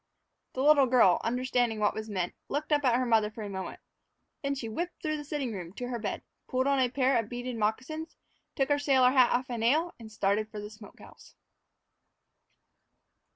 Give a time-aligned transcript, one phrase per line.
[0.53, 3.79] The little girl, understanding what was meant, looked up at her mother for a moment.
[4.41, 7.29] Then she whipped through the sitting room to her bed, pulled on a pair of
[7.29, 8.15] beaded moccasins,
[8.55, 11.35] took her sailor hat off a nail, and started for the smoke house.